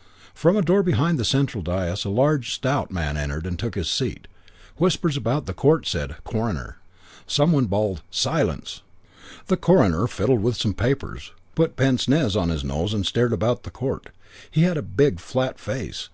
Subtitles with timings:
[0.00, 3.74] V From a door behind the central dais a large, stout man entered and took
[3.74, 4.28] his seat.
[4.78, 6.78] Whispers about the court said, "Coroner."
[7.26, 8.80] Some one bawled "Silence."
[9.48, 13.64] The coroner fiddled with some papers, put pince nez on his nose and stared about
[13.64, 14.08] the court.
[14.50, 16.08] He had a big, flat face.